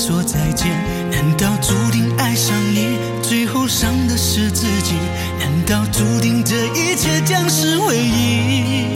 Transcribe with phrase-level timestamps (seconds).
[0.00, 0.66] 说再见。
[1.10, 4.94] 难道注定爱上你，最后伤的是自己？
[5.38, 8.86] 难道注定这一切将是唯一？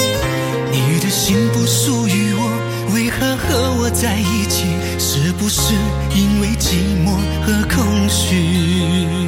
[0.72, 4.64] 你的心不属于我，为何和我在一起？
[4.98, 5.74] 是不是
[6.14, 9.23] 因为寂寞和空虚？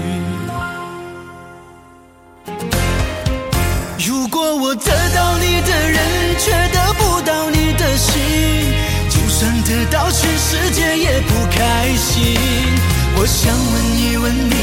[13.47, 14.57] 想问一问你，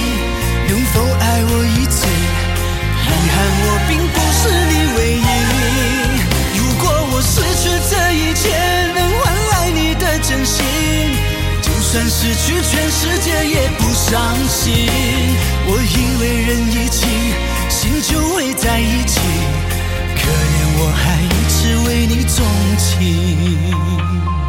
[0.67, 2.05] 能否爱我一次？
[2.05, 5.25] 遗憾我并不是你唯一。
[6.59, 8.43] 如果我失去这一切，
[8.93, 10.59] 能换来你的真心，
[11.61, 14.75] 就算失去全世界也不伤心。
[15.65, 17.07] 我以为人一起，
[17.69, 19.21] 心就会在一起，
[20.13, 22.43] 可怜我还一直为你钟
[22.77, 24.42] 情。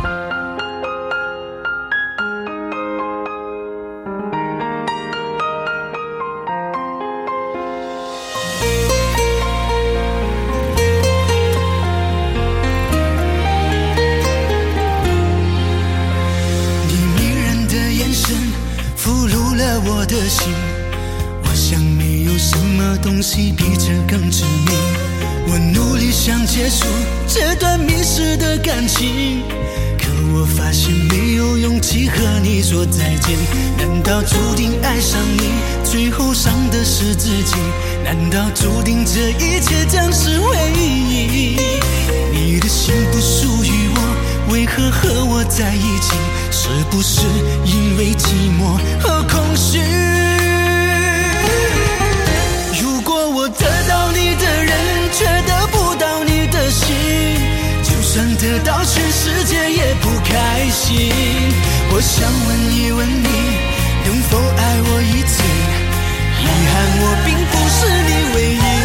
[20.25, 20.55] 的心，
[21.43, 24.75] 我想没有什么东西比这更致命。
[25.47, 26.87] 我努力想结束
[27.29, 29.43] 这段迷失的感情，
[29.99, 33.37] 可我发现没有勇气和你说再见。
[33.77, 35.51] 难道注定爱上你，
[35.85, 37.57] 最后伤的是自己？
[38.03, 41.59] 难道注定这一切将是回忆？
[42.33, 46.17] 你的心不属于我，为何和我在一起？
[46.57, 47.27] 是不是
[47.65, 49.81] 因为寂寞和空虚？
[52.81, 54.73] 如果我得到你的人，
[55.13, 56.95] 却得不到你的心，
[57.83, 61.11] 就算得到全世界也不开心。
[61.91, 63.29] 我想问一问你，
[64.07, 65.43] 能否爱我一次？
[66.41, 68.84] 遗憾我并不是你唯一。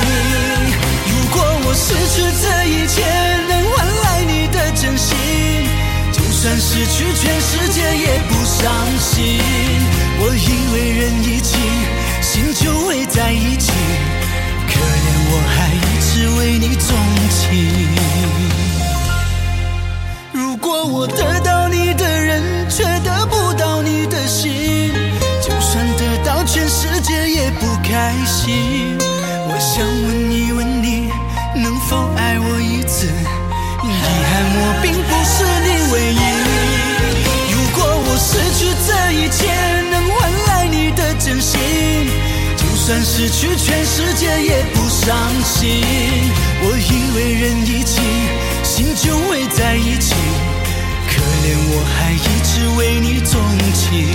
[9.19, 9.48] 伤
[43.19, 45.13] 失去全世界也不伤
[45.43, 45.83] 心。
[46.61, 47.99] 我以为人一起，
[48.63, 50.15] 心就会在一起，
[51.05, 53.33] 可怜我还一直为你钟
[53.73, 54.07] 情。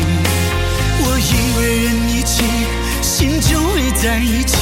[1.03, 2.45] 我以为人一起，
[3.03, 4.57] 心就会在一起，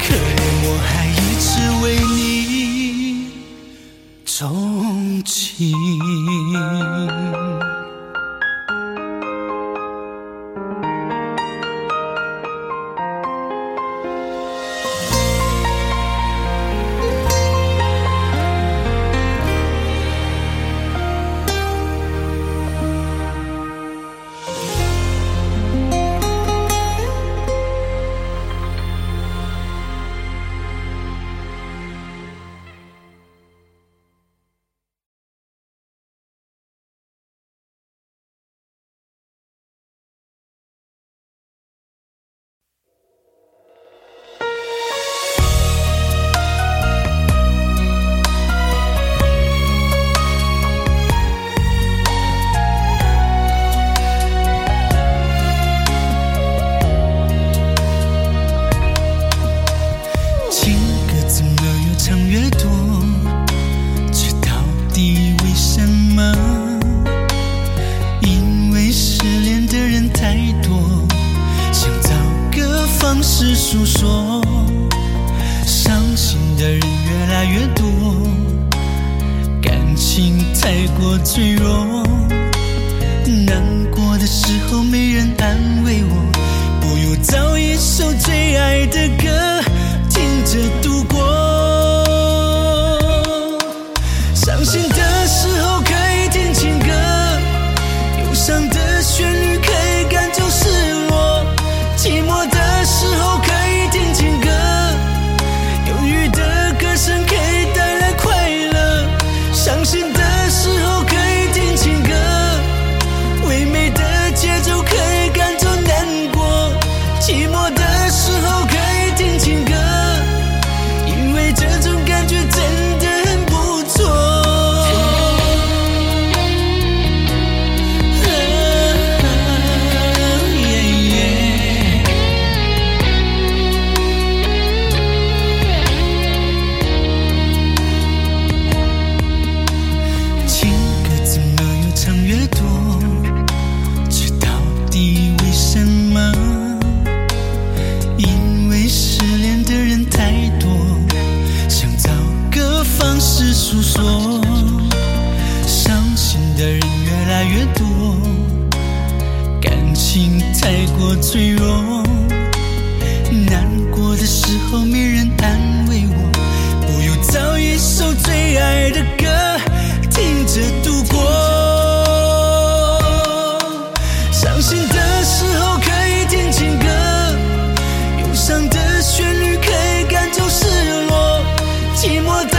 [0.00, 1.54] 可怜我还一直
[1.84, 3.30] 为你
[4.26, 5.72] 钟情。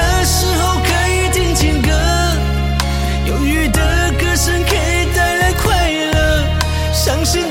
[0.06, 1.90] 的时候可以听情歌。
[3.26, 6.48] 忧郁的歌声可以带来快乐
[6.94, 7.45] 伤心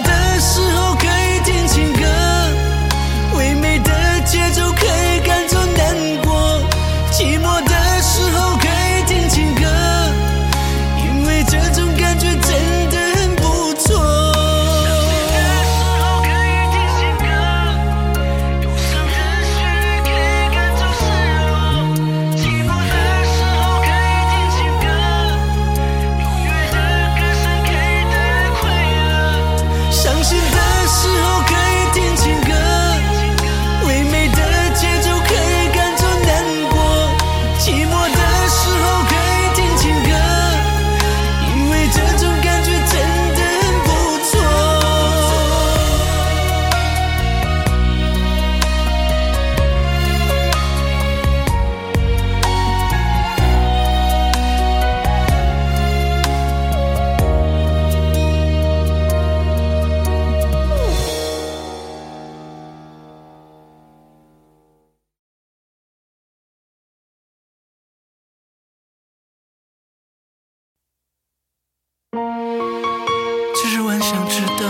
[74.05, 74.69] 想知道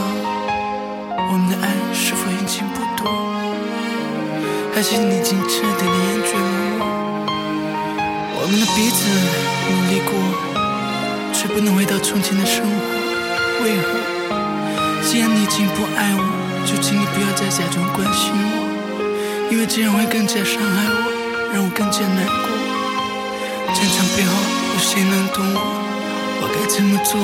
[1.26, 3.10] 我们的爱是否已经不多，
[4.72, 6.86] 还是你已经彻底的厌倦了我？
[8.38, 9.10] 我们的彼此
[9.66, 10.14] 努力过，
[11.34, 12.78] 却不能回到从前的生活。
[13.66, 13.98] 为何
[15.02, 16.22] 既然你已经不爱我，
[16.64, 19.50] 就请你不要再假装关心我？
[19.50, 21.10] 因为这样会更加伤害我，
[21.52, 22.46] 让我更加难过。
[23.74, 25.58] 战场背后有谁能懂我？
[26.38, 27.18] 我该怎么做？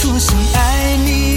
[0.00, 1.27] 说声爱你。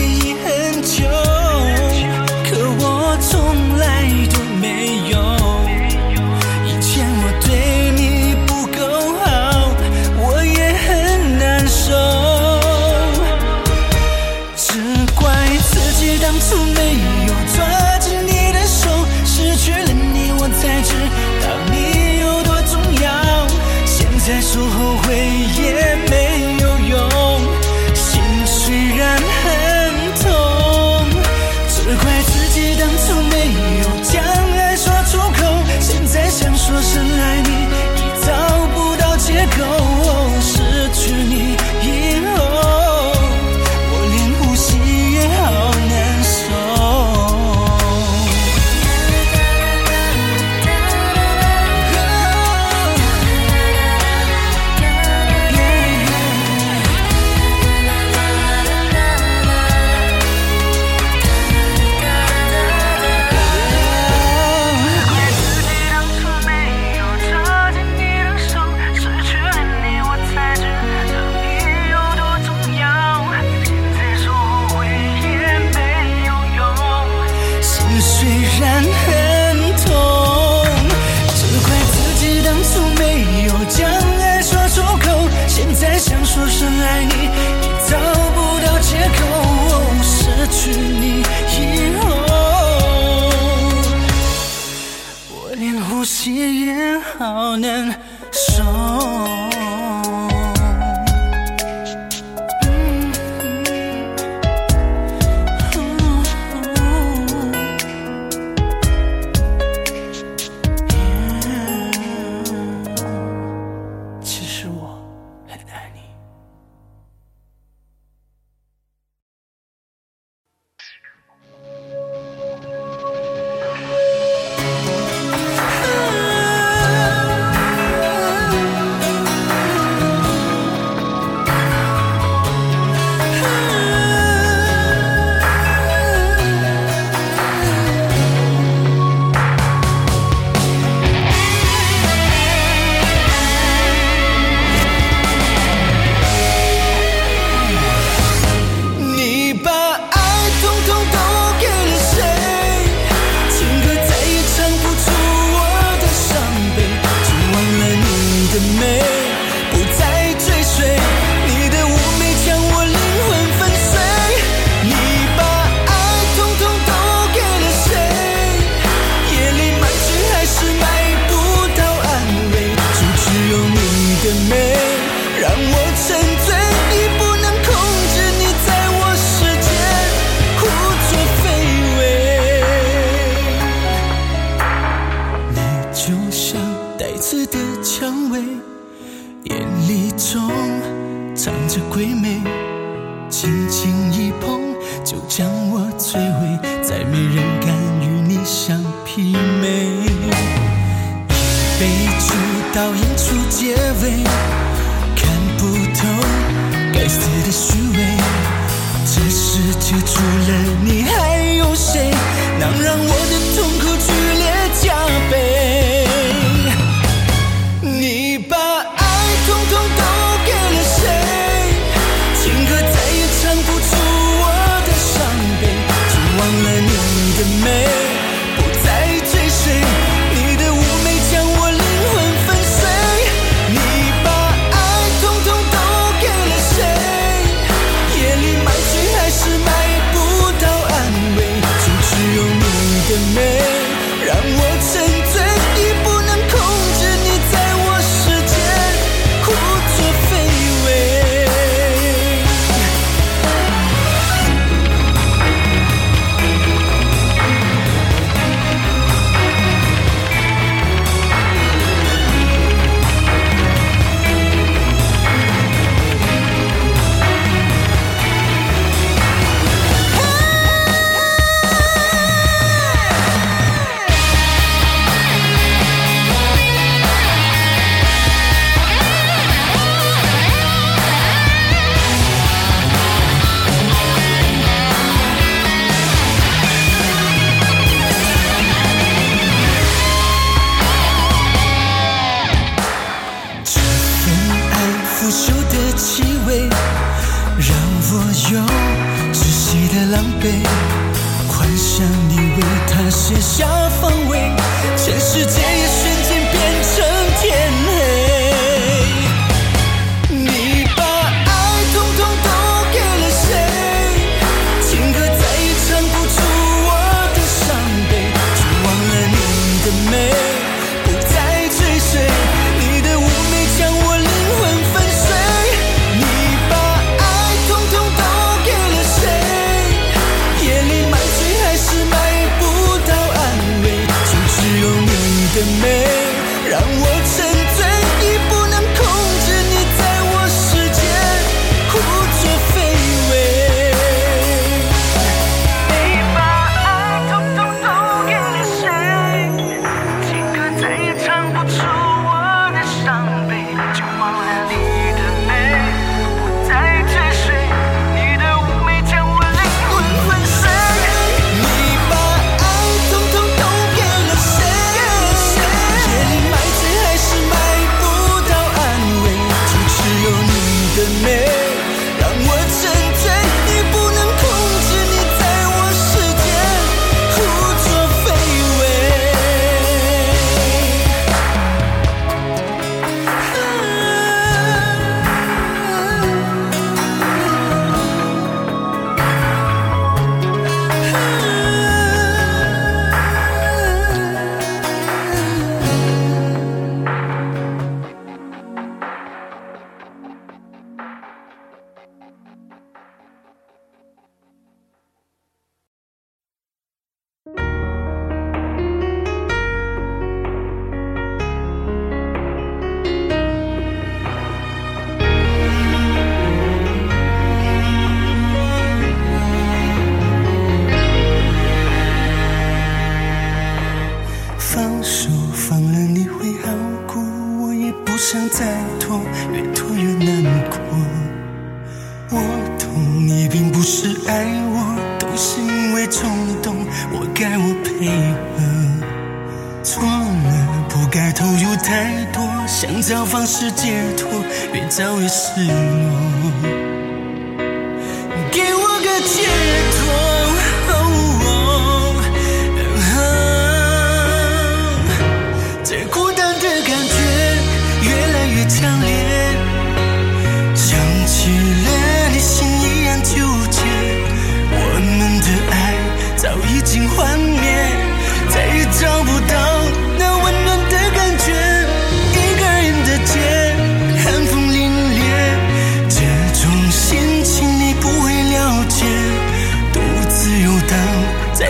[96.23, 97.99] 戒烟好难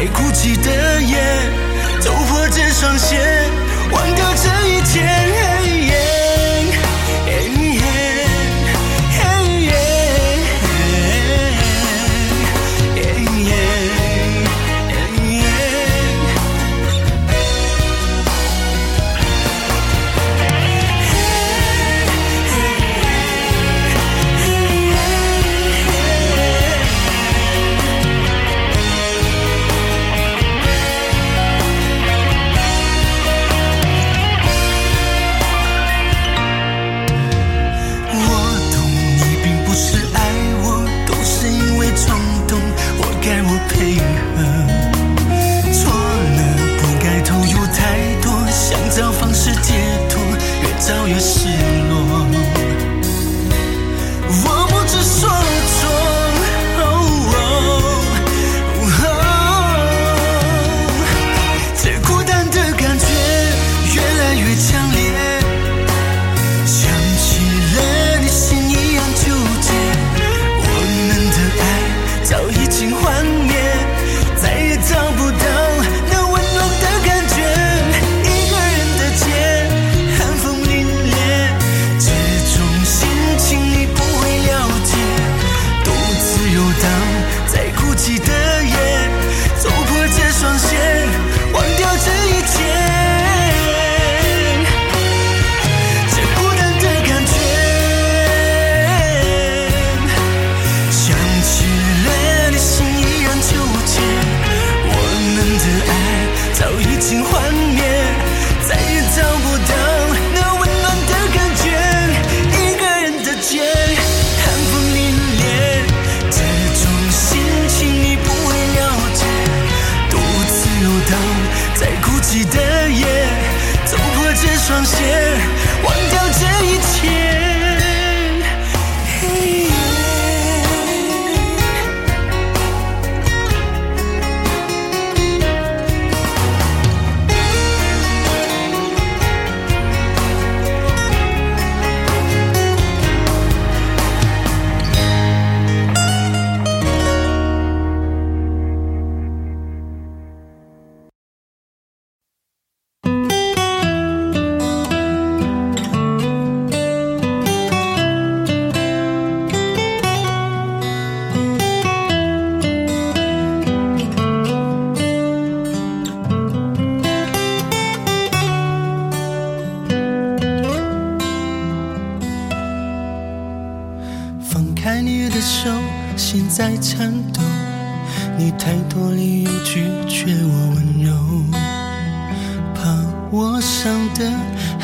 [0.02, 1.16] 在哭泣的夜
[2.00, 3.41] 走破这双鞋。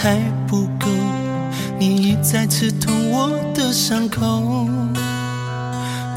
[0.07, 0.17] 还
[0.47, 0.87] 不够，
[1.77, 4.65] 你一再刺痛我的伤口，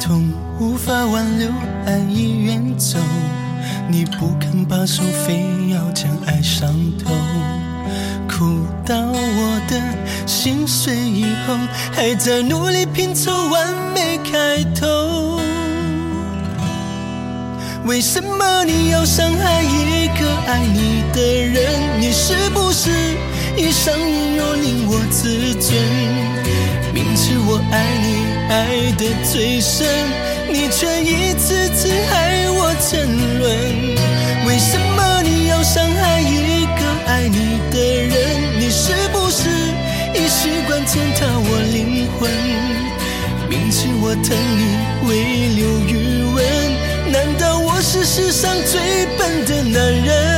[0.00, 1.48] 痛无法挽留，
[1.86, 3.00] 爱已远走，
[3.88, 6.72] 你不肯罢手，非要将爱伤
[7.02, 7.10] 透，
[8.28, 9.82] 哭到我的
[10.24, 11.56] 心碎以后，
[11.90, 15.40] 还在努力拼凑完美开头。
[17.86, 22.00] 为什么你要伤害一个爱你的人？
[22.00, 22.88] 你是不是
[23.62, 25.76] 你伤你又令我自尊，
[26.94, 29.86] 明知我爱你爱的最深，
[30.48, 33.06] 你却一次次害我沉
[33.38, 33.44] 沦。
[34.46, 38.16] 为什么你要伤害一个爱你的人？
[38.58, 39.50] 你是不是
[40.14, 42.30] 已习惯践踏我灵魂？
[43.46, 46.42] 明知我疼你，未留余温。
[47.12, 48.80] 难道我是世上最
[49.18, 50.29] 笨的男人？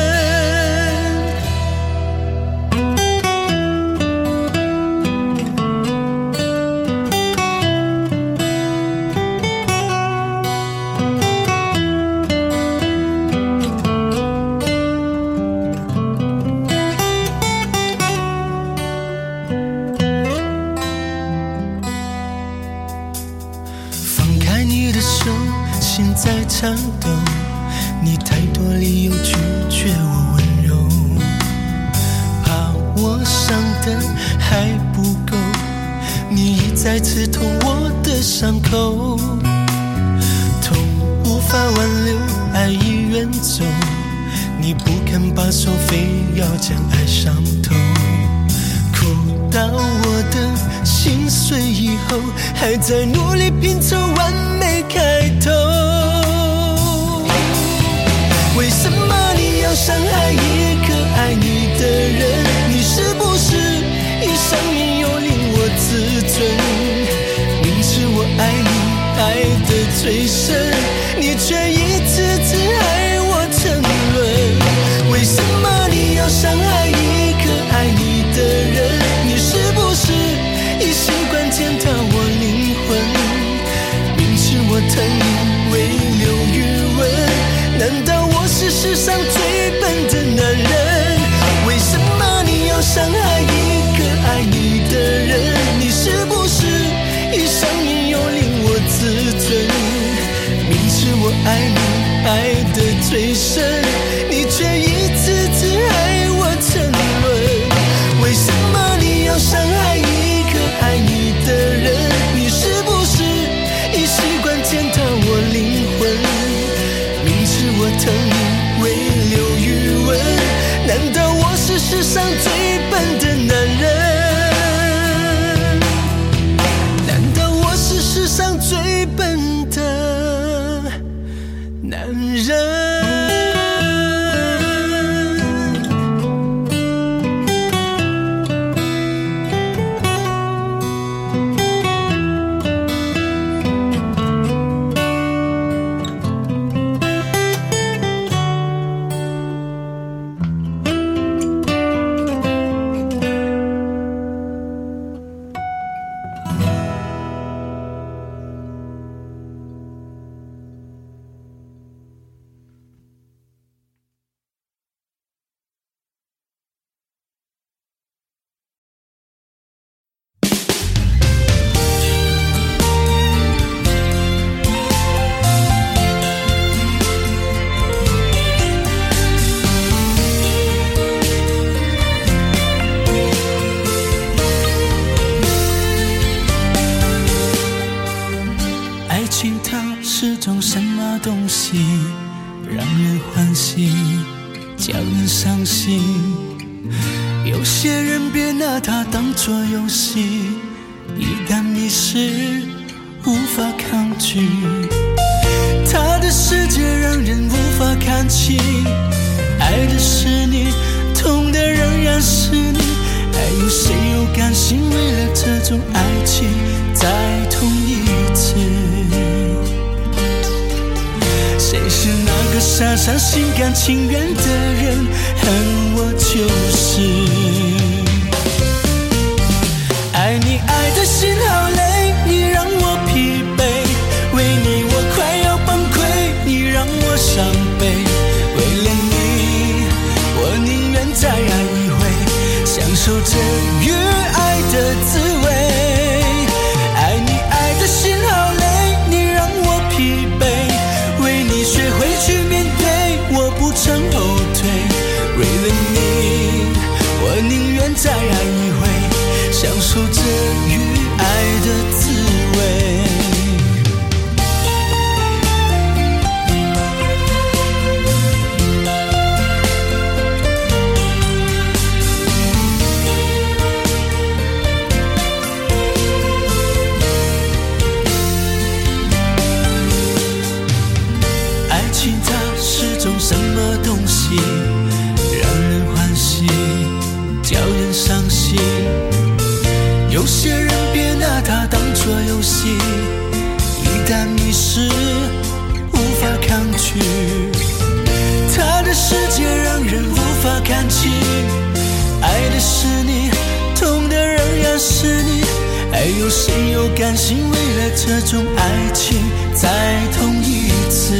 [307.02, 309.18] 甘心为了这种爱情
[309.52, 309.68] 再
[310.12, 311.16] 痛一次。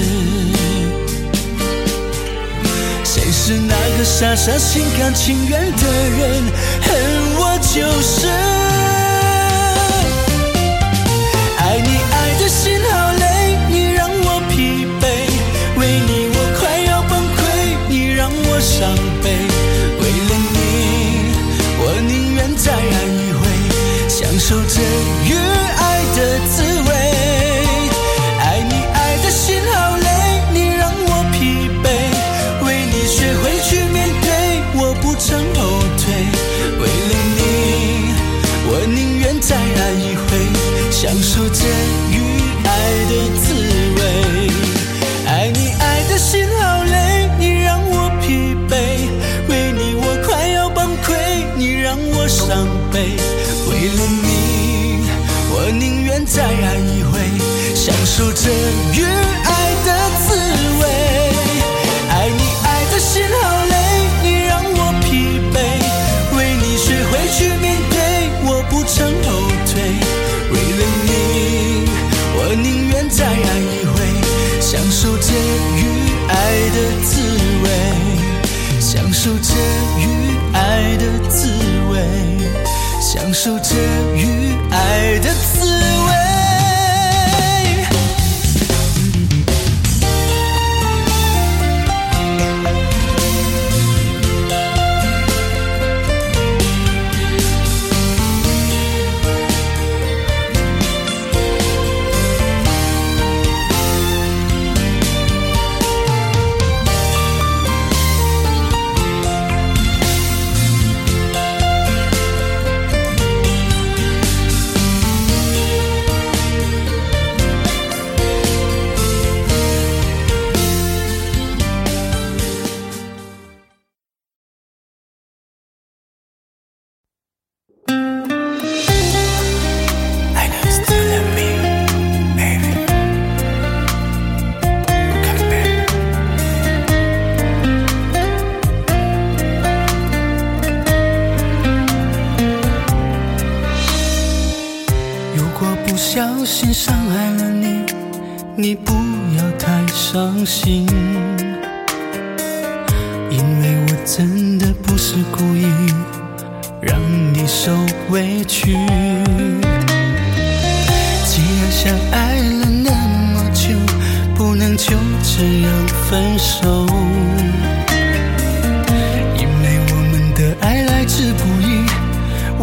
[3.02, 6.44] 谁是那个傻傻心甘情愿的人？
[6.82, 6.94] 恨
[7.36, 8.51] 我就是。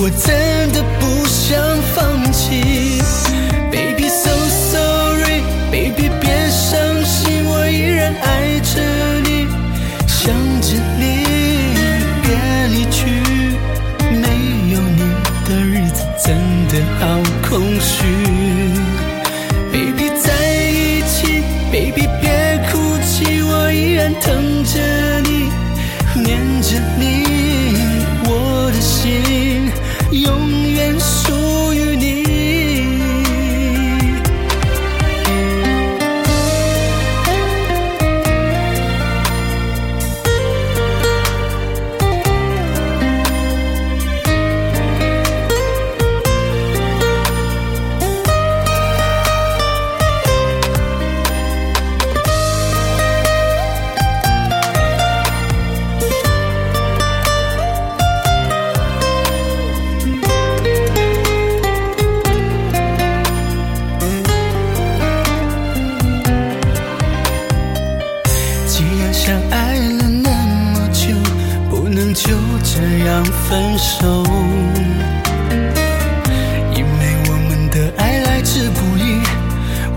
[0.02, 1.60] 我真的不想
[1.94, 3.02] 放弃。
[3.70, 4.32] Baby so
[4.72, 8.82] sorry baby 别伤心我依然爱着
[9.26, 9.46] 你。
[10.08, 11.26] 想着你
[12.24, 12.32] 别
[12.70, 13.10] 离去
[14.10, 15.04] 没有你
[15.46, 16.34] 的日子真
[16.70, 17.29] 的好。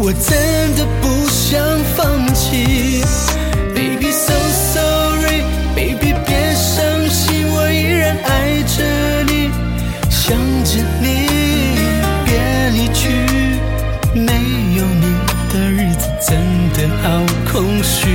[0.05, 1.63] 我真的不想
[1.95, 3.01] 放弃。
[3.73, 4.35] Baby so
[4.75, 5.45] sorry
[5.77, 8.83] baby 别伤心我依然爱着
[9.33, 9.49] 你。
[10.11, 11.29] 想着你
[12.25, 12.35] 别
[12.71, 13.11] 离去
[14.13, 14.33] 没
[14.77, 15.15] 有你
[15.53, 16.37] 的日子真
[16.75, 18.12] 的好空虚。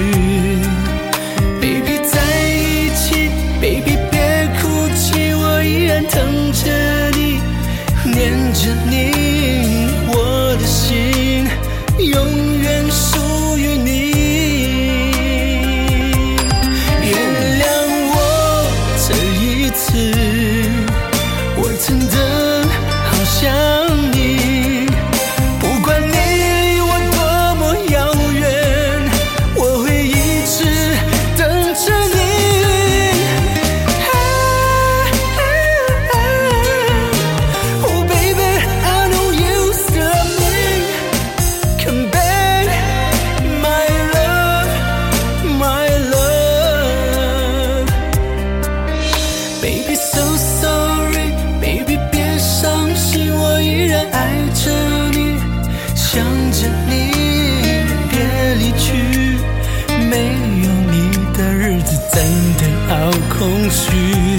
[62.18, 62.26] 真
[62.58, 64.37] 的好空虚